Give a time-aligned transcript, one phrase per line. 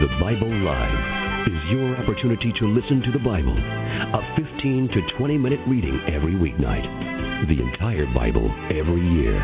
[0.00, 5.36] The Bible Live is your opportunity to listen to the Bible, a 15 to 20
[5.36, 6.88] minute reading every weeknight,
[7.44, 9.36] the entire Bible every year.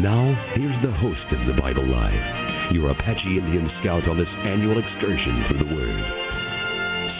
[0.00, 4.80] Now, here's the host of the Bible Live, your Apache Indian scout on this annual
[4.80, 6.00] excursion through the Word,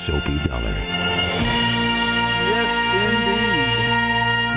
[0.09, 0.77] Soapy Dollar.
[2.57, 2.73] Yes,
[3.05, 3.77] indeed.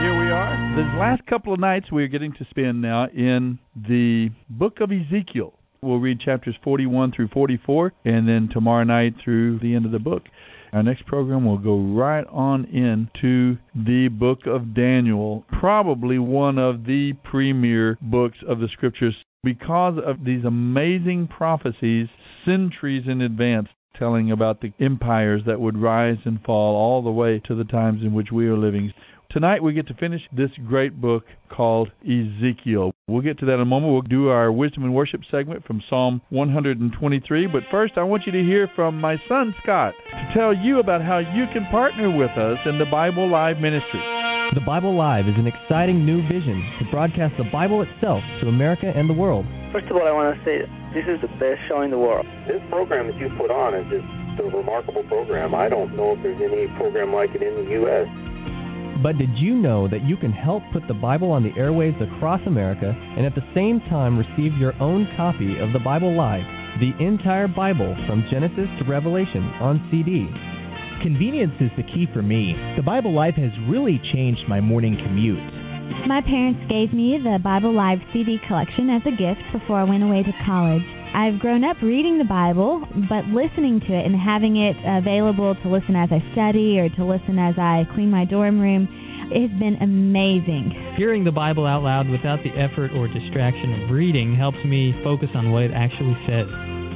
[0.08, 0.56] Here we are.
[0.80, 5.59] The last couple of nights we're getting to spend now in the book of Ezekiel.
[5.82, 10.00] We'll read chapters 41 through 44, and then tomorrow night through the end of the
[10.00, 10.24] book.
[10.72, 16.86] Our next program will go right on into the book of Daniel, probably one of
[16.86, 22.08] the premier books of the scriptures because of these amazing prophecies
[22.46, 27.42] centuries in advance telling about the empires that would rise and fall all the way
[27.46, 28.94] to the times in which we are living.
[29.32, 31.24] Tonight we get to finish this great book
[31.56, 32.94] called Ezekiel.
[33.08, 33.94] We'll get to that in a moment.
[33.94, 37.46] We'll do our wisdom and worship segment from Psalm 123.
[37.46, 41.04] But first, I want you to hear from my son Scott to tell you about
[41.06, 44.02] how you can partner with us in the Bible Live ministry.
[44.58, 48.90] The Bible Live is an exciting new vision to broadcast the Bible itself to America
[48.90, 49.46] and the world.
[49.72, 50.66] First of all, I want to say
[50.98, 52.26] this is the best show in the world.
[52.50, 55.54] This program that you put on is just a remarkable program.
[55.54, 58.10] I don't know if there's any program like it in the U.S.
[59.02, 62.42] But did you know that you can help put the Bible on the airwaves across
[62.46, 66.44] America and at the same time receive your own copy of the Bible Live,
[66.84, 70.28] the entire Bible from Genesis to Revelation on CD?
[71.02, 72.52] Convenience is the key for me.
[72.76, 75.40] The Bible Live has really changed my morning commute.
[76.06, 80.04] My parents gave me the Bible Live CD collection as a gift before I went
[80.04, 80.84] away to college.
[81.20, 82.80] I've grown up reading the Bible,
[83.12, 87.04] but listening to it and having it available to listen as I study or to
[87.04, 88.88] listen as I clean my dorm room
[89.28, 90.72] has been amazing.
[90.96, 95.28] Hearing the Bible out loud without the effort or distraction of reading helps me focus
[95.36, 96.48] on what it actually says.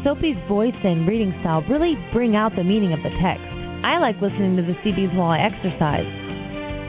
[0.08, 3.44] Sophie's voice and reading style really bring out the meaning of the text.
[3.84, 6.08] I like listening to the CDs while I exercise.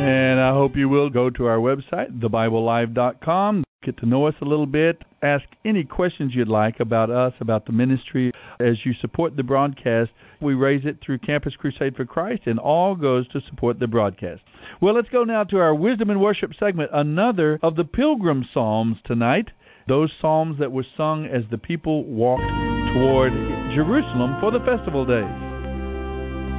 [0.10, 4.46] And I hope you will go to our website, thebiblelive.com, get to know us a
[4.46, 8.32] little bit, ask any questions you'd like about us, about the ministry.
[8.60, 10.10] As you support the broadcast,
[10.42, 14.42] we raise it through Campus Crusade for Christ, and all goes to support the broadcast.
[14.82, 18.98] Well, let's go now to our Wisdom and Worship segment, another of the Pilgrim Psalms
[19.06, 19.50] tonight.
[19.88, 22.50] Those psalms that were sung as the people walked
[22.96, 23.32] toward
[23.76, 25.30] Jerusalem for the festival days.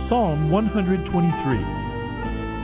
[0.08, 1.90] Psalm 123.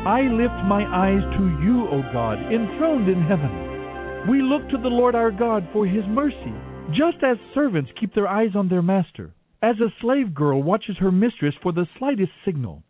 [0.06, 4.30] I lift my eyes to you, O God, enthroned in heaven.
[4.30, 6.54] We look to the Lord our God for his mercy,
[6.92, 11.10] just as servants keep their eyes on their master, as a slave girl watches her
[11.10, 12.84] mistress for the slightest signal.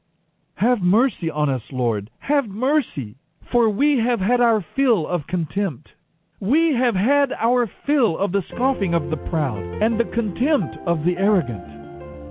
[0.57, 3.17] Have mercy on us, Lord, have mercy,
[3.51, 5.89] for we have had our fill of contempt.
[6.39, 10.99] We have had our fill of the scoffing of the proud and the contempt of
[11.07, 11.65] the arrogant.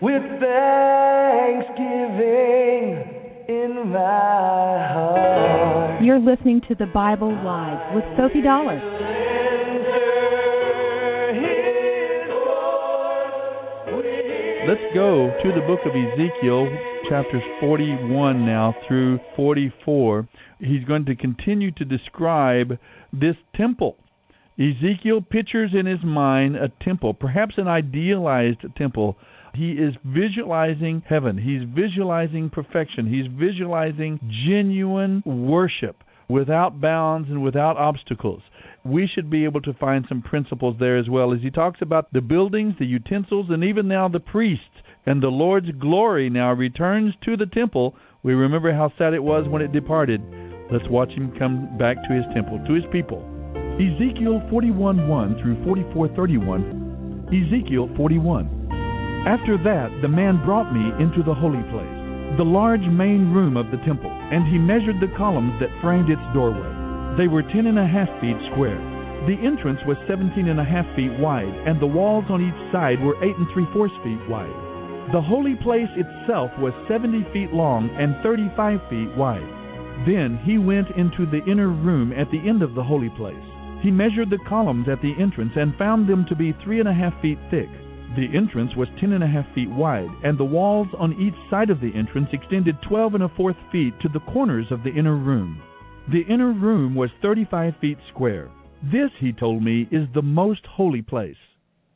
[0.02, 1.46] with thanksgiving
[3.48, 6.02] in my heart.
[6.04, 8.82] You're listening to the Bible Live with Sophie Dollar.
[14.68, 16.68] Let's go to the book of Ezekiel,
[17.10, 20.28] chapters 41 now through 44.
[20.60, 22.78] He's going to continue to describe
[23.12, 23.98] this temple.
[24.58, 29.18] Ezekiel pictures in his mind a temple, perhaps an idealized temple.
[29.54, 31.38] He is visualizing heaven.
[31.38, 33.08] He's visualizing perfection.
[33.08, 38.42] He's visualizing genuine worship without bounds and without obstacles.
[38.86, 42.12] We should be able to find some principles there as well as he talks about
[42.14, 44.66] the buildings, the utensils, and even now the priests.
[45.06, 47.96] And the Lord's glory now returns to the temple.
[48.22, 50.22] We remember how sad it was when it departed.
[50.72, 53.26] Let's watch him come back to his temple, to his people.
[53.82, 57.34] Ezekiel 41:1 through 44:31.
[57.34, 58.46] Ezekiel 41.
[59.26, 63.72] After that, the man brought me into the holy place, the large main room of
[63.72, 66.70] the temple, and he measured the columns that framed its doorway.
[67.18, 68.80] They were ten and a half feet square.
[69.26, 73.02] The entrance was seventeen and a half feet wide, and the walls on each side
[73.02, 74.71] were eight and three fourths feet wide.
[75.12, 79.44] The holy place itself was seventy feet long and thirty-five feet wide.
[80.08, 83.36] Then he went into the inner room at the end of the holy place.
[83.84, 86.94] He measured the columns at the entrance and found them to be three and a
[86.94, 87.68] half feet thick.
[88.16, 91.70] The entrance was ten and a half feet wide, and the walls on each side
[91.70, 95.18] of the entrance extended twelve and a fourth feet to the corners of the inner
[95.18, 95.62] room.
[96.10, 98.50] The inner room was thirty-five feet square.
[98.84, 101.36] This, he told me, is the most holy place.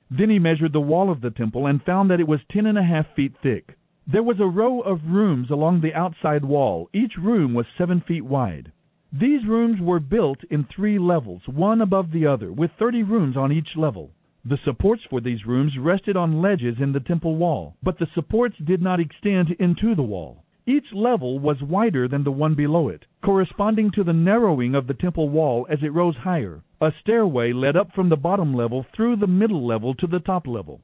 [0.09, 2.77] Then he measured the wall of the temple and found that it was ten and
[2.77, 3.75] a half feet thick.
[4.07, 6.89] There was a row of rooms along the outside wall.
[6.93, 8.71] Each room was seven feet wide.
[9.11, 13.51] These rooms were built in three levels, one above the other, with thirty rooms on
[13.51, 14.11] each level.
[14.43, 18.57] The supports for these rooms rested on ledges in the temple wall, but the supports
[18.63, 20.44] did not extend into the wall.
[20.67, 24.95] Each level was wider than the one below it, corresponding to the narrowing of the
[24.95, 26.63] temple wall as it rose higher.
[26.81, 30.47] A stairway led up from the bottom level through the middle level to the top
[30.47, 30.81] level.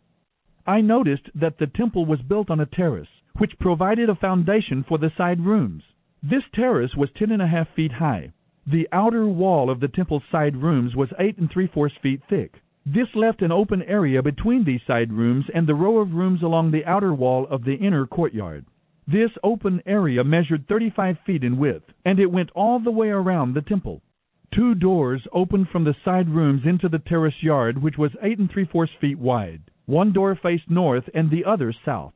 [0.68, 5.00] I noticed that the temple was built on a terrace, which provided a foundation for
[5.00, 5.82] the side rooms.
[6.22, 8.34] This terrace was ten and a half feet high.
[8.68, 12.62] The outer wall of the temple's side rooms was eight and three fourths feet thick.
[12.86, 16.70] This left an open area between these side rooms and the row of rooms along
[16.70, 18.66] the outer wall of the inner courtyard.
[19.08, 23.54] This open area measured 35 feet in width, and it went all the way around
[23.54, 24.02] the temple.
[24.54, 28.52] Two doors opened from the side rooms into the terrace yard, which was eight and
[28.52, 29.62] three fourths feet wide.
[29.86, 32.14] One door faced north and the other south.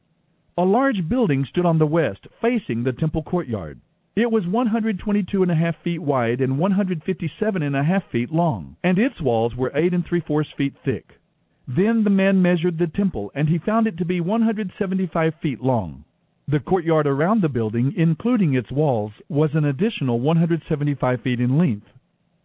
[0.58, 3.82] A large building stood on the west, facing the temple courtyard.
[4.16, 8.78] It was 122 and a half feet wide and 157 and a half feet long,
[8.82, 11.20] and its walls were eight and three fourths feet thick.
[11.68, 16.05] Then the man measured the temple, and he found it to be 175 feet long.
[16.48, 21.88] The courtyard around the building, including its walls, was an additional 175 feet in length.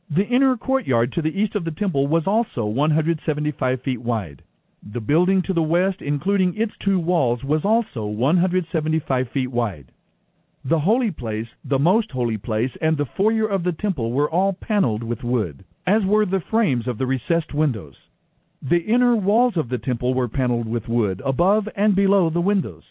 [0.08, 4.42] The inner courtyard to the east of the temple was also 175 feet wide.
[4.82, 9.92] The building to the west, including its two walls, was also 175 feet wide.
[10.64, 14.54] The holy place, the most holy place, and the foyer of the temple were all
[14.54, 17.96] paneled with wood, as were the frames of the recessed windows.
[18.62, 22.84] The inner walls of the temple were paneled with wood, above and below the windows.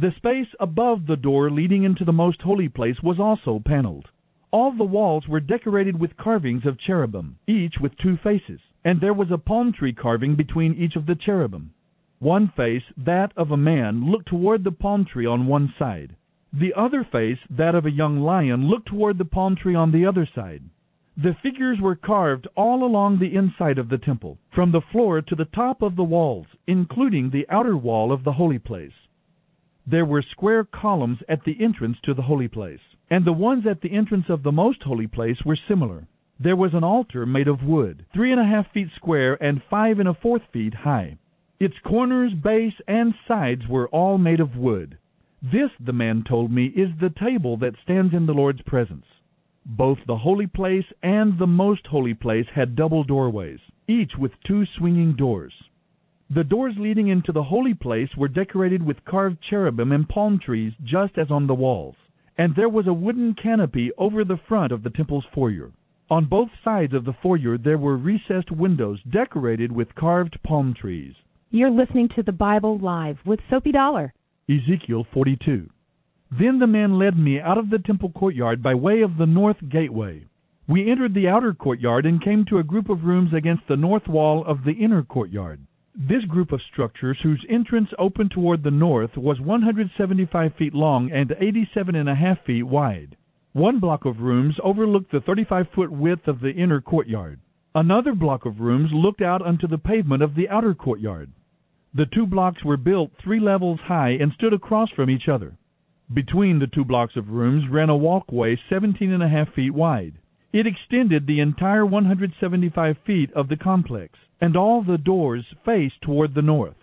[0.00, 4.06] The space above the door leading into the most holy place was also paneled.
[4.52, 9.12] All the walls were decorated with carvings of cherubim, each with two faces, and there
[9.12, 11.72] was a palm tree carving between each of the cherubim.
[12.20, 16.14] One face, that of a man, looked toward the palm tree on one side.
[16.52, 20.06] The other face, that of a young lion, looked toward the palm tree on the
[20.06, 20.62] other side.
[21.16, 25.34] The figures were carved all along the inside of the temple, from the floor to
[25.34, 28.92] the top of the walls, including the outer wall of the holy place.
[29.90, 33.80] There were square columns at the entrance to the holy place, and the ones at
[33.80, 36.06] the entrance of the most holy place were similar.
[36.38, 39.98] There was an altar made of wood, three and a half feet square and five
[39.98, 41.16] and a fourth feet high.
[41.58, 44.98] Its corners, base, and sides were all made of wood.
[45.40, 49.06] This, the man told me, is the table that stands in the Lord's presence.
[49.64, 54.66] Both the holy place and the most holy place had double doorways, each with two
[54.66, 55.54] swinging doors.
[56.30, 60.74] The doors leading into the holy place were decorated with carved cherubim and palm trees
[60.84, 61.96] just as on the walls,
[62.36, 65.72] and there was a wooden canopy over the front of the temple's foyer.
[66.10, 71.14] On both sides of the foyer there were recessed windows decorated with carved palm trees.
[71.50, 74.12] You're listening to the Bible Live with Soapy Dollar.
[74.50, 75.70] Ezekiel 42.
[76.38, 79.66] Then the man led me out of the temple courtyard by way of the north
[79.70, 80.26] gateway.
[80.66, 84.06] We entered the outer courtyard and came to a group of rooms against the north
[84.06, 85.60] wall of the inner courtyard.
[86.00, 91.34] This group of structures, whose entrance opened toward the north, was 175 feet long and
[91.40, 93.16] 87 and a half feet wide.
[93.52, 97.40] One block of rooms overlooked the 35 foot width of the inner courtyard.
[97.74, 101.32] Another block of rooms looked out onto the pavement of the outer courtyard.
[101.92, 105.58] The two blocks were built three levels high and stood across from each other.
[106.14, 110.20] Between the two blocks of rooms ran a walkway 17 and a half feet wide.
[110.50, 116.34] It extended the entire 175 feet of the complex, and all the doors faced toward
[116.34, 116.76] the north.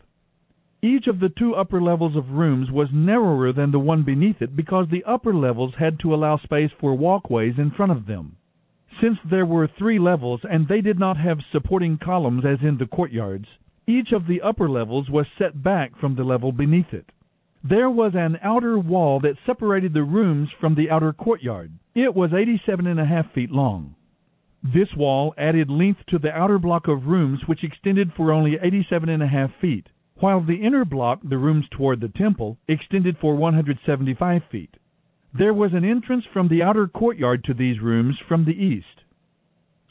[0.84, 4.56] Each of the two upper levels of rooms was narrower than the one beneath it
[4.56, 8.36] because the upper levels had to allow space for walkways in front of them.
[9.02, 12.86] Since there were three levels and they did not have supporting columns as in the
[12.86, 13.48] courtyards,
[13.88, 17.12] each of the upper levels was set back from the level beneath it.
[17.68, 21.72] There was an outer wall that separated the rooms from the outer courtyard.
[21.96, 23.96] It was eighty-seven and a half feet long.
[24.62, 29.10] This wall added length to the outer block of rooms which extended for only eighty-seven
[29.10, 33.36] and a half feet, while the inner block, the rooms toward the temple, extended for
[33.36, 34.78] 175 feet.
[35.34, 39.02] There was an entrance from the outer courtyard to these rooms from the east.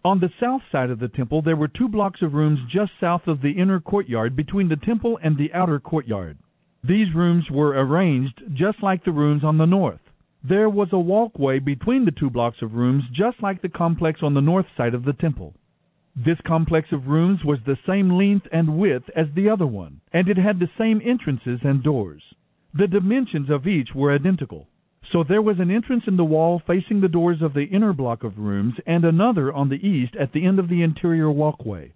[0.05, 3.27] On the south side of the temple there were two blocks of rooms just south
[3.27, 6.39] of the inner courtyard between the temple and the outer courtyard.
[6.87, 10.01] These rooms were arranged just like the rooms on the north.
[10.47, 14.35] There was a walkway between the two blocks of rooms just like the complex on
[14.35, 15.55] the north side of the temple.
[16.15, 20.29] This complex of rooms was the same length and width as the other one, and
[20.29, 22.23] it had the same entrances and doors.
[22.75, 24.69] The dimensions of each were identical.
[25.11, 28.25] So there was an entrance in the wall facing the doors of the inner block
[28.25, 31.95] of rooms, and another on the east at the end of the interior walkway.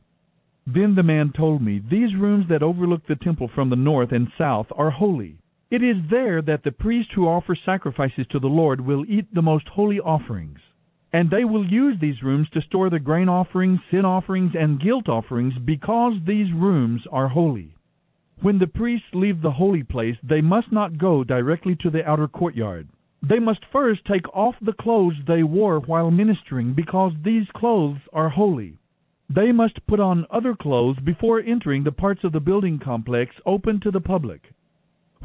[0.71, 4.31] Then the man told me, These rooms that overlook the temple from the north and
[4.37, 5.39] south are holy.
[5.71, 9.41] It is there that the priests who offer sacrifices to the Lord will eat the
[9.41, 10.59] most holy offerings.
[11.11, 15.09] And they will use these rooms to store the grain offerings, sin offerings, and guilt
[15.09, 17.75] offerings because these rooms are holy.
[18.43, 22.29] When the priests leave the holy place, they must not go directly to the outer
[22.29, 22.89] courtyard.
[23.23, 28.29] They must first take off the clothes they wore while ministering because these clothes are
[28.29, 28.77] holy.
[29.31, 33.79] They must put on other clothes before entering the parts of the building complex open
[33.81, 34.53] to the public.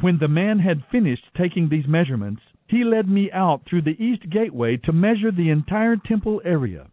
[0.01, 4.29] When the man had finished taking these measurements, he led me out through the east
[4.29, 6.89] gateway to measure the entire temple area.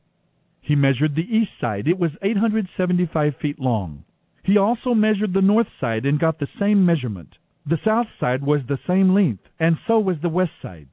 [0.61, 1.89] He measured the east side.
[1.89, 4.05] It was 875 feet long.
[4.45, 7.39] He also measured the north side and got the same measurement.
[7.67, 10.89] The south side was the same length, and so was the west side.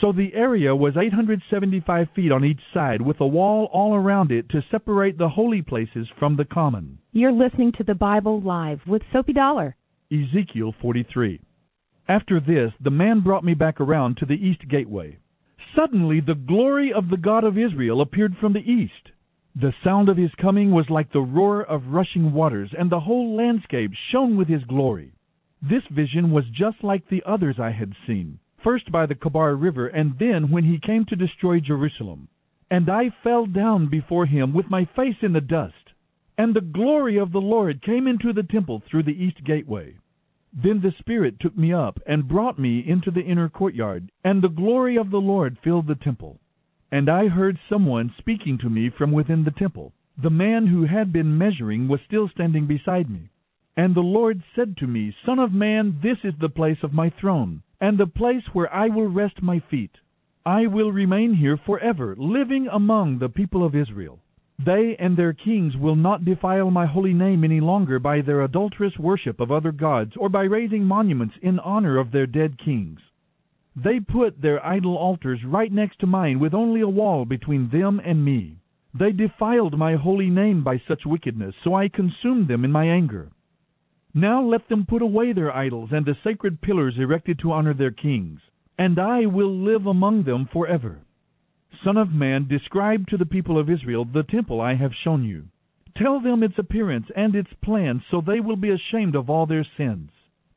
[0.00, 4.48] So the area was 875 feet on each side, with a wall all around it
[4.50, 6.98] to separate the holy places from the common.
[7.12, 9.76] You're listening to the Bible Live with Soapy Dollar.
[10.10, 11.40] Ezekiel 43.
[12.08, 15.18] After this, the man brought me back around to the east gateway.
[15.76, 19.10] Suddenly, the glory of the God of Israel appeared from the east.
[19.54, 23.36] The sound of his coming was like the roar of rushing waters, and the whole
[23.36, 25.12] landscape shone with his glory.
[25.62, 29.88] This vision was just like the others I had seen, first by the Kebar River,
[29.88, 32.28] and then when he came to destroy Jerusalem.
[32.70, 35.92] And I fell down before him with my face in the dust.
[36.38, 39.96] And the glory of the Lord came into the temple through the east gateway.
[40.54, 44.48] Then the Spirit took me up and brought me into the inner courtyard, and the
[44.48, 46.40] glory of the Lord filled the temple.
[46.90, 49.94] And I heard someone speaking to me from within the temple.
[50.22, 53.30] The man who had been measuring was still standing beside me.
[53.76, 57.08] And the Lord said to me, Son of man, this is the place of my
[57.08, 59.90] throne, and the place where I will rest my feet.
[60.46, 64.20] I will remain here forever, living among the people of Israel.
[64.64, 68.96] They and their kings will not defile my holy name any longer by their adulterous
[69.00, 73.00] worship of other gods or by raising monuments in honor of their dead kings.
[73.74, 78.00] They put their idol altars right next to mine with only a wall between them
[78.04, 78.58] and me.
[78.94, 83.32] They defiled my holy name by such wickedness, so I consumed them in my anger.
[84.14, 87.90] Now let them put away their idols and the sacred pillars erected to honor their
[87.90, 88.40] kings,
[88.76, 91.00] and I will live among them forever.
[91.82, 95.48] Son of man, describe to the people of Israel the temple I have shown you.
[95.96, 99.66] Tell them its appearance and its plans, so they will be ashamed of all their
[99.76, 100.10] sins.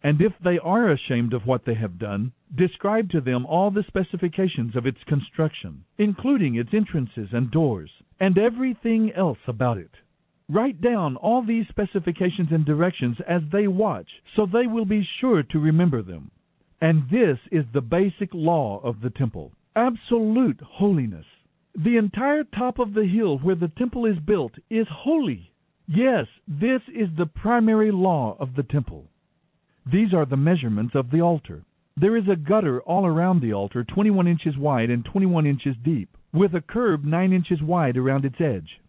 [0.03, 3.83] And if they are ashamed of what they have done, describe to them all the
[3.83, 9.91] specifications of its construction, including its entrances and doors, and everything else about it.
[10.47, 15.41] Write down all these specifications and directions as they watch, so they will be sure
[15.41, 16.29] to remember them.
[16.79, 21.25] And this is the basic law of the temple absolute holiness.
[21.75, 25.51] The entire top of the hill where the temple is built is holy.
[25.87, 29.09] Yes, this is the primary law of the temple.
[29.91, 31.63] These are the measurements of the altar.
[31.97, 36.09] There is a gutter all around the altar, 21 inches wide and 21 inches deep,
[36.33, 38.79] with a curb 9 inches wide around its edge.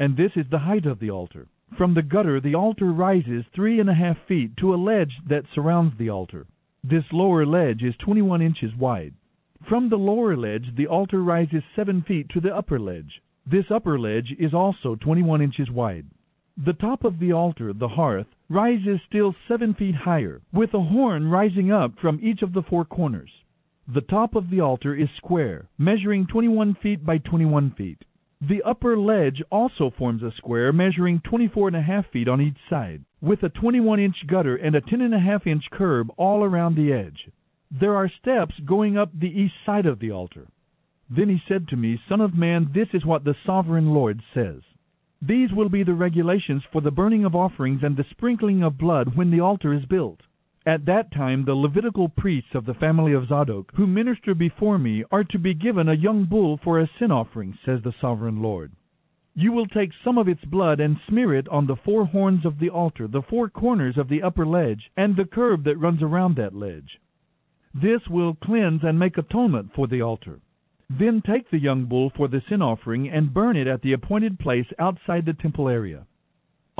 [0.00, 1.46] And this is the height of the altar.
[1.76, 5.44] From the gutter, the altar rises three and a half feet to a ledge that
[5.54, 6.46] surrounds the altar.
[6.82, 9.12] This lower ledge is 21 inches wide.
[9.68, 13.20] From the lower ledge, the altar rises seven feet to the upper ledge.
[13.44, 16.06] This upper ledge is also 21 inches wide.
[16.56, 21.28] The top of the altar, the hearth, rises still seven feet higher, with a horn
[21.28, 23.30] rising up from each of the four corners.
[23.86, 27.98] The top of the altar is square, measuring 21 feet by 21 feet.
[28.42, 32.56] The upper ledge also forms a square measuring 24 and a half feet on each
[32.70, 36.42] side, with a 21 inch gutter and a 10 and a half inch curb all
[36.42, 37.28] around the edge.
[37.70, 40.48] There are steps going up the east side of the altar.
[41.10, 44.62] Then he said to me, Son of man, this is what the sovereign Lord says.
[45.20, 49.16] These will be the regulations for the burning of offerings and the sprinkling of blood
[49.16, 50.22] when the altar is built.
[50.70, 55.02] At that time the Levitical priests of the family of Zadok, who minister before me,
[55.10, 58.70] are to be given a young bull for a sin offering, says the sovereign Lord.
[59.34, 62.60] You will take some of its blood and smear it on the four horns of
[62.60, 66.36] the altar, the four corners of the upper ledge, and the curb that runs around
[66.36, 67.00] that ledge.
[67.74, 70.38] This will cleanse and make atonement for the altar.
[70.88, 74.38] Then take the young bull for the sin offering and burn it at the appointed
[74.38, 76.06] place outside the temple area.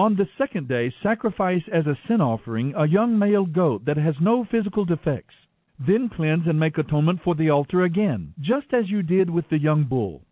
[0.01, 4.15] On the second day, sacrifice as a sin offering a young male goat that has
[4.19, 5.35] no physical defects.
[5.79, 9.59] Then cleanse and make atonement for the altar again, just as you did with the
[9.59, 10.23] young bull.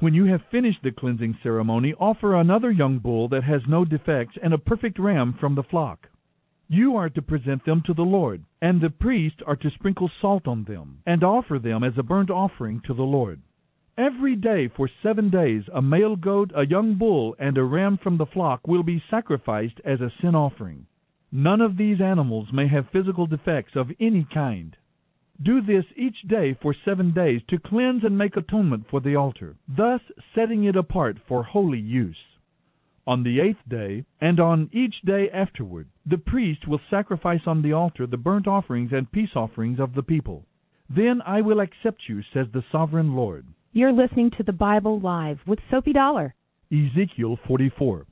[0.00, 4.36] When you have finished the cleansing ceremony, offer another young bull that has no defects
[4.42, 6.08] and a perfect ram from the flock.
[6.66, 10.48] You are to present them to the Lord, and the priests are to sprinkle salt
[10.48, 13.40] on them, and offer them as a burnt offering to the Lord.
[13.98, 18.16] Every day for seven days a male goat, a young bull, and a ram from
[18.16, 20.86] the flock will be sacrificed as a sin offering.
[21.30, 24.74] None of these animals may have physical defects of any kind.
[25.42, 29.56] Do this each day for seven days to cleanse and make atonement for the altar,
[29.68, 30.00] thus
[30.34, 32.38] setting it apart for holy use.
[33.06, 37.74] On the eighth day, and on each day afterward, the priest will sacrifice on the
[37.74, 40.46] altar the burnt offerings and peace offerings of the people.
[40.88, 43.44] Then I will accept you, says the sovereign Lord.
[43.74, 46.34] You're listening to the Bible Live with Soapy Dollar.
[46.70, 48.04] Ezekiel 44.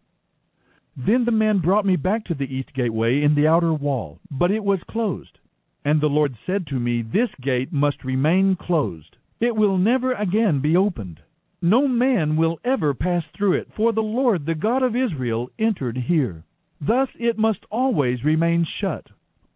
[0.97, 4.51] Then the man brought me back to the east gateway in the outer wall, but
[4.51, 5.37] it was closed.
[5.85, 9.19] And the Lord said to me, This gate must remain closed.
[9.39, 11.21] It will never again be opened.
[11.61, 15.99] No man will ever pass through it, for the Lord, the God of Israel, entered
[15.99, 16.43] here.
[16.81, 19.09] Thus it must always remain shut.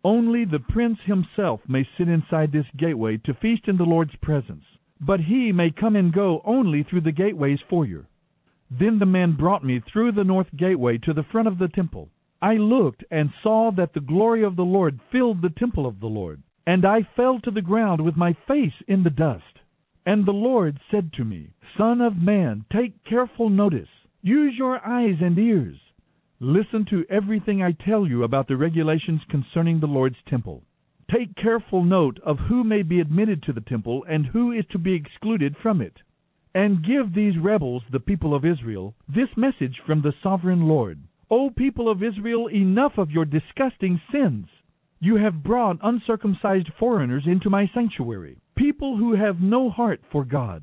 [0.05, 4.65] Only the prince himself may sit inside this gateway to feast in the Lord's presence
[5.07, 8.07] but he may come and go only through the gateway's foyer.
[8.71, 12.09] Then the man brought me through the north gateway to the front of the temple.
[12.41, 16.07] I looked and saw that the glory of the Lord filled the temple of the
[16.07, 19.61] Lord, and I fell to the ground with my face in the dust.
[20.07, 23.89] And the Lord said to me, Son of man, take careful notice.
[24.23, 25.79] Use your eyes and ears.
[26.41, 30.63] Listen to everything I tell you about the regulations concerning the Lord's temple.
[31.11, 34.79] Take careful note of who may be admitted to the temple and who is to
[34.79, 36.01] be excluded from it.
[36.55, 41.01] And give these rebels, the people of Israel, this message from the sovereign Lord.
[41.31, 44.47] O people of Israel, enough of your disgusting sins.
[45.01, 50.63] You have brought uncircumcised foreigners into my sanctuary, people who have no heart for God.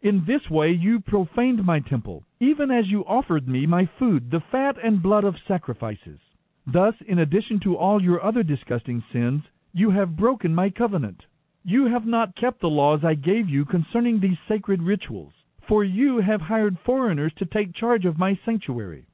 [0.00, 4.40] In this way you profaned my temple, even as you offered me my food, the
[4.50, 6.18] fat and blood of sacrifices.
[6.66, 11.22] Thus, in addition to all your other disgusting sins, you have broken my covenant.
[11.64, 15.32] You have not kept the laws I gave you concerning these sacred rituals,
[15.68, 19.06] for you have hired foreigners to take charge of my sanctuary.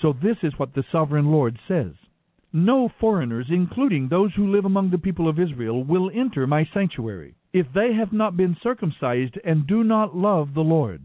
[0.00, 1.94] So this is what the sovereign Lord says.
[2.52, 7.34] No foreigners, including those who live among the people of Israel, will enter my sanctuary,
[7.52, 11.02] if they have not been circumcised and do not love the Lord.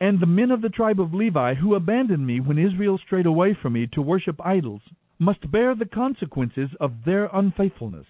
[0.00, 3.54] And the men of the tribe of Levi who abandoned me when Israel strayed away
[3.54, 4.82] from me to worship idols
[5.18, 8.06] must bear the consequences of their unfaithfulness.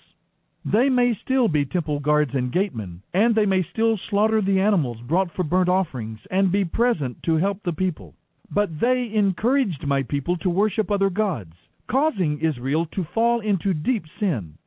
[0.65, 5.01] They may still be temple guards and gatemen, and they may still slaughter the animals
[5.01, 8.15] brought for burnt offerings and be present to help the people.
[8.51, 11.55] But they encouraged my people to worship other gods,
[11.87, 14.59] causing Israel to fall into deep sin.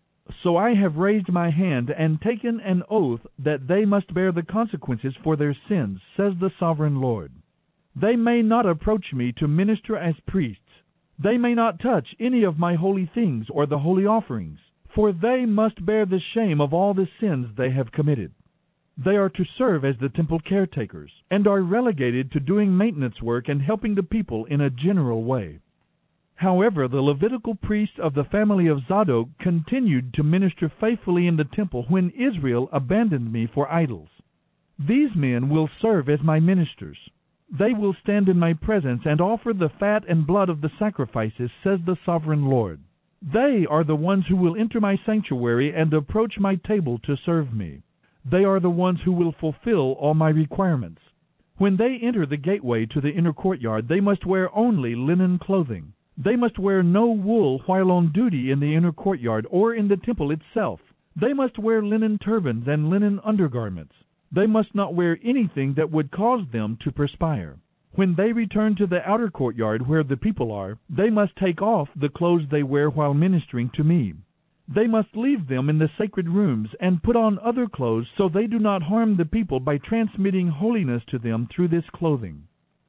[0.41, 4.41] So I have raised my hand and taken an oath that they must bear the
[4.41, 7.31] consequences for their sins, says the sovereign Lord.
[7.95, 10.81] They may not approach me to minister as priests.
[11.19, 14.57] They may not touch any of my holy things or the holy offerings
[14.95, 18.31] for they must bear the shame of all the sins they have committed.
[18.97, 23.49] They are to serve as the temple caretakers, and are relegated to doing maintenance work
[23.49, 25.59] and helping the people in a general way.
[26.35, 31.45] However, the Levitical priests of the family of Zadok continued to minister faithfully in the
[31.45, 34.09] temple when Israel abandoned me for idols.
[34.77, 36.97] These men will serve as my ministers.
[37.49, 41.51] They will stand in my presence and offer the fat and blood of the sacrifices,
[41.63, 42.81] says the sovereign Lord.
[43.31, 47.53] They are the ones who will enter my sanctuary and approach my table to serve
[47.53, 47.83] me.
[48.25, 51.01] They are the ones who will fulfill all my requirements.
[51.55, 55.93] When they enter the gateway to the inner courtyard, they must wear only linen clothing.
[56.17, 59.95] They must wear no wool while on duty in the inner courtyard or in the
[59.95, 60.81] temple itself.
[61.15, 63.95] They must wear linen turbans and linen undergarments.
[64.33, 67.57] They must not wear anything that would cause them to perspire.
[67.95, 71.89] When they return to the outer courtyard where the people are, they must take off
[71.95, 74.15] the clothes they wear while ministering to me.
[74.67, 78.47] They must leave them in the sacred rooms and put on other clothes so they
[78.47, 82.47] do not harm the people by transmitting holiness to them through this clothing.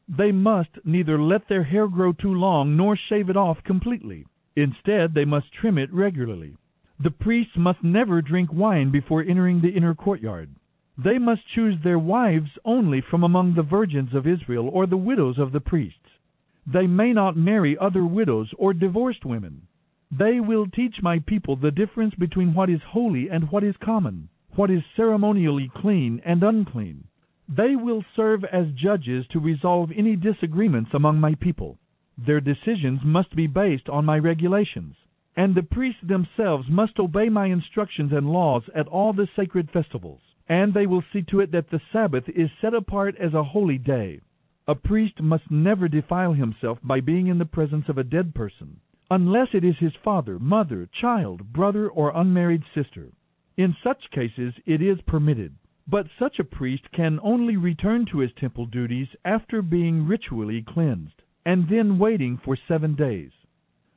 [0.08, 4.24] They must neither let their hair grow too long nor shave it off completely.
[4.56, 6.56] Instead, they must trim it regularly.
[6.98, 10.48] The priests must never drink wine before entering the inner courtyard.
[10.96, 15.38] They must choose their wives only from among the virgins of Israel or the widows
[15.38, 16.20] of the priests.
[16.66, 19.66] They may not marry other widows or divorced women.
[20.12, 24.28] They will teach my people the difference between what is holy and what is common,
[24.54, 27.08] what is ceremonially clean and unclean.
[27.48, 31.76] They will serve as judges to resolve any disagreements among my people.
[32.16, 34.94] Their decisions must be based on my regulations,
[35.36, 40.20] and the priests themselves must obey my instructions and laws at all the sacred festivals
[40.48, 43.78] and they will see to it that the Sabbath is set apart as a holy
[43.78, 44.20] day.
[44.66, 48.80] A priest must never defile himself by being in the presence of a dead person,
[49.10, 53.12] unless it is his father, mother, child, brother, or unmarried sister.
[53.56, 55.54] In such cases it is permitted.
[55.86, 61.22] But such a priest can only return to his temple duties after being ritually cleansed,
[61.44, 63.32] and then waiting for seven days.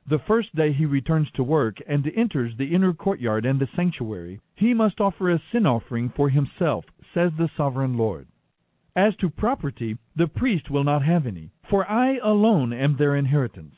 [0.08, 4.40] The first day he returns to work and enters the inner courtyard and the sanctuary,
[4.54, 8.26] he must offer a sin offering for himself, says the sovereign Lord.
[8.96, 13.74] As to property, the priest will not have any, for I alone am their inheritance.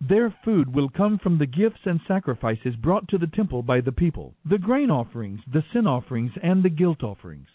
[0.00, 3.92] Their food will come from the gifts and sacrifices brought to the temple by the
[3.92, 7.48] people, the grain offerings, the sin offerings, and the guilt offerings.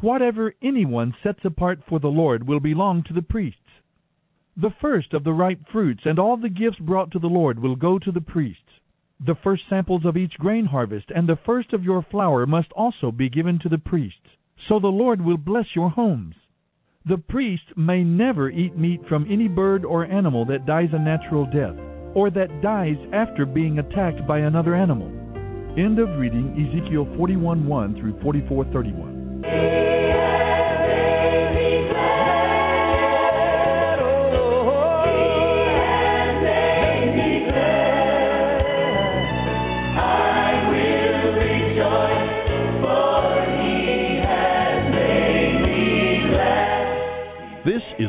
[0.00, 3.60] Whatever anyone sets apart for the Lord will belong to the priests.
[4.58, 7.76] The first of the ripe fruits and all the gifts brought to the Lord will
[7.76, 8.80] go to the priests.
[9.20, 13.12] The first samples of each grain harvest and the first of your flour must also
[13.12, 14.30] be given to the priests.
[14.66, 16.36] So the Lord will bless your homes.
[17.04, 21.44] The priest may never eat meat from any bird or animal that dies a natural
[21.44, 21.76] death,
[22.14, 25.08] or that dies after being attacked by another animal.
[25.76, 29.44] End of reading Ezekiel 41:1 through 44:31.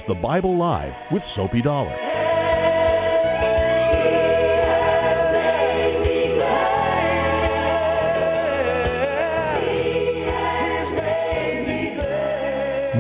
[0.08, 1.96] The Bible Live with Soapy Dollar.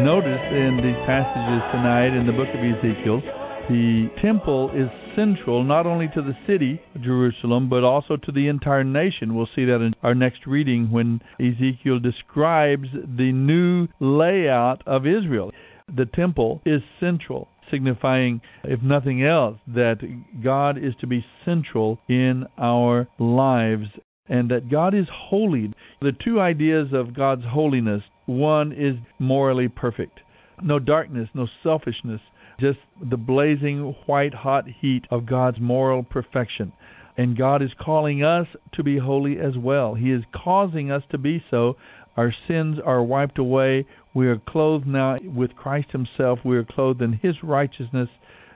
[0.04, 3.22] Notice in these passages tonight in the book of Ezekiel,
[3.70, 8.84] the temple is central not only to the city, Jerusalem, but also to the entire
[8.84, 9.36] nation.
[9.36, 15.52] We'll see that in our next reading when Ezekiel describes the new layout of Israel.
[15.96, 20.00] The temple is central, signifying, if nothing else, that
[20.44, 23.88] God is to be central in our lives
[24.28, 25.72] and that God is holy.
[26.02, 30.20] The two ideas of God's holiness one is morally perfect,
[30.62, 32.20] no darkness, no selfishness,
[32.60, 36.74] just the blazing white hot heat of God's moral perfection.
[37.16, 39.96] And God is calling us to be holy as well.
[39.96, 41.76] He is causing us to be so.
[42.18, 43.86] Our sins are wiped away.
[44.16, 46.40] We are clothed now with Christ Himself.
[46.44, 48.10] We are clothed in His righteousness.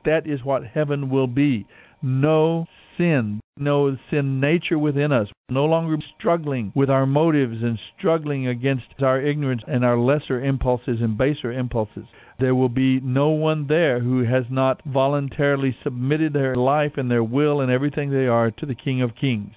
[0.03, 1.67] That is what heaven will be.
[2.01, 2.65] No
[2.97, 8.85] sin, no sin nature within us, no longer struggling with our motives and struggling against
[9.01, 12.05] our ignorance and our lesser impulses and baser impulses.
[12.39, 17.23] There will be no one there who has not voluntarily submitted their life and their
[17.23, 19.53] will and everything they are to the King of Kings.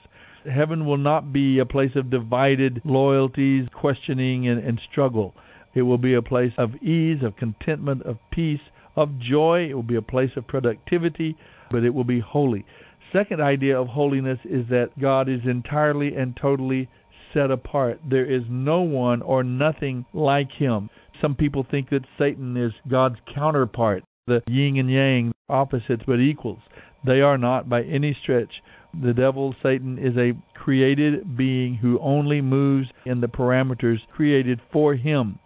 [0.53, 5.35] Heaven will not be a place of divided loyalties, questioning, and, and struggle.
[5.75, 8.61] It will be a place of ease, of contentment, of peace,
[8.97, 9.69] of joy.
[9.71, 11.37] It will be a place of productivity,
[11.71, 12.65] but it will be holy
[13.15, 16.89] second idea of holiness is that God is entirely and totally
[17.33, 18.01] set apart.
[18.09, 20.91] There is no one or nothing like him.
[21.23, 26.59] Some people think that Satan is God's counterpart, the yin and yang, opposites but equals.
[27.07, 28.51] They are not by any stretch.
[29.03, 34.95] The devil, Satan, is a created being who only moves in the parameters created for
[34.95, 35.39] him.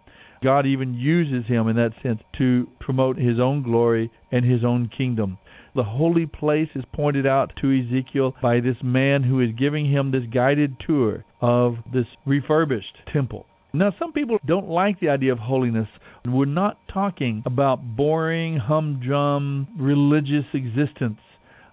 [0.43, 4.89] God even uses him in that sense to promote his own glory and his own
[4.95, 5.37] kingdom.
[5.75, 10.11] The holy place is pointed out to Ezekiel by this man who is giving him
[10.11, 13.45] this guided tour of this refurbished temple.
[13.71, 15.87] Now, some people don't like the idea of holiness.
[16.25, 21.19] We're not talking about boring, humdrum religious existence.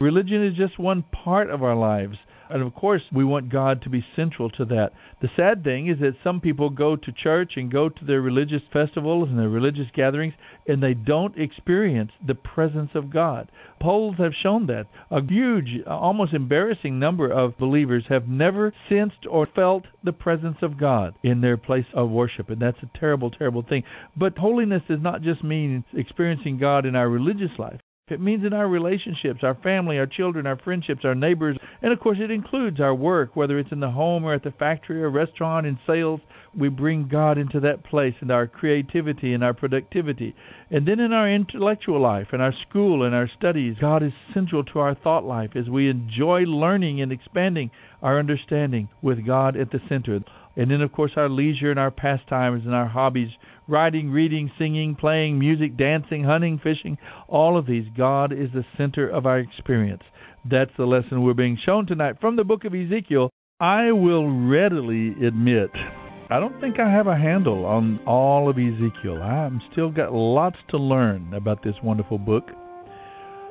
[0.01, 2.17] Religion is just one part of our lives.
[2.49, 4.93] And of course, we want God to be central to that.
[5.21, 8.63] The sad thing is that some people go to church and go to their religious
[8.73, 10.35] festivals and their religious gatherings,
[10.69, 13.51] and they don't experience the presence of God.
[13.81, 14.87] Polls have shown that.
[15.11, 20.79] A huge, almost embarrassing number of believers have never sensed or felt the presence of
[20.79, 23.83] God in their place of worship, and that's a terrible, terrible thing.
[24.17, 27.81] But holiness does not just mean experiencing God in our religious life.
[28.09, 31.99] It means in our relationships, our family, our children, our friendships, our neighbors, and of
[31.99, 35.11] course it includes our work, whether it's in the home or at the factory or
[35.11, 36.21] restaurant, in sales.
[36.57, 40.37] We bring God into that place and our creativity and our productivity.
[40.71, 44.63] And then in our intellectual life, in our school and our studies, God is central
[44.63, 49.73] to our thought life as we enjoy learning and expanding our understanding with God at
[49.73, 50.21] the center.
[50.55, 53.31] And then, of course, our leisure and our pastimes and our hobbies
[53.69, 56.99] writing, reading, singing, playing, music, dancing, hunting, fishing,
[57.29, 60.03] all of these, God is the center of our experience.
[60.49, 63.31] That's the lesson we're being shown tonight from the book of Ezekiel.
[63.59, 65.71] I will readily admit,
[66.31, 69.23] I don't think I have a handle on all of Ezekiel.
[69.23, 72.45] I'm still got lots to learn about this wonderful book.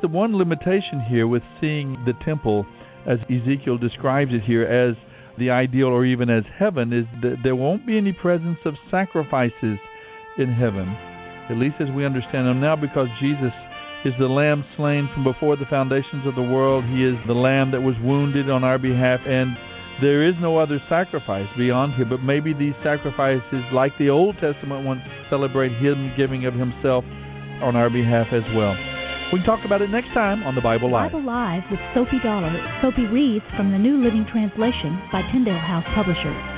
[0.01, 2.65] The one limitation here with seeing the temple
[3.07, 4.95] as Ezekiel describes it here as
[5.37, 9.77] the ideal or even as heaven is that there won't be any presence of sacrifices
[10.37, 10.87] in heaven,
[11.49, 13.53] at least as we understand them now, because Jesus
[14.05, 16.85] is the Lamb slain from before the foundations of the world.
[16.85, 19.57] He is the Lamb that was wounded on our behalf, and
[20.01, 22.09] there is no other sacrifice beyond Him.
[22.09, 27.03] But maybe these sacrifices, like the Old Testament ones, celebrate Him giving of Himself
[27.63, 28.75] on our behalf as well.
[29.33, 31.11] We can talk about it next time on the Bible Live.
[31.11, 32.53] Bible Live with Sophie Dollar.
[32.83, 36.54] Sophie reads from the New Living Translation by Tyndale House Publishers.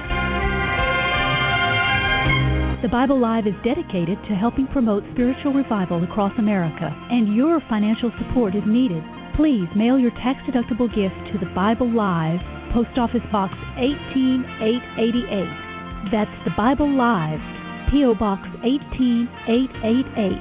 [2.83, 8.11] The Bible Live is dedicated to helping promote spiritual revival across America, and your financial
[8.21, 9.01] support is needed.
[9.35, 12.37] Please mail your tax deductible gift to the Bible Live,
[12.77, 16.13] Post Office Box 18888.
[16.13, 17.41] That's the Bible Live,
[17.89, 18.13] P.O.
[18.13, 20.37] Box 18888,